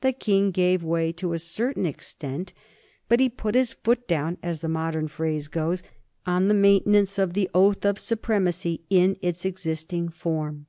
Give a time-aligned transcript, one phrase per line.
[0.00, 2.52] The King gave way to a certain extent,
[3.08, 5.84] but he put his foot down, as the modern phrase goes,
[6.26, 10.66] on the maintenance of the Oath of Supremacy in its existing form.